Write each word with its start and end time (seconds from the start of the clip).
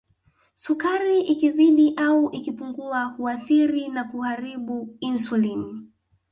Sukari 0.55 1.21
ikizidi 1.21 1.93
au 1.97 2.31
ikipungua 2.31 3.03
huathiri 3.03 3.87
na 3.87 4.03
kuharibu 4.03 4.97
Insulini 4.99 5.89